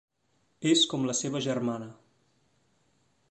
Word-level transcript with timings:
És 0.69 0.85
com 0.93 1.05
la 1.09 1.15
seva 1.19 1.43
germana. 1.47 1.91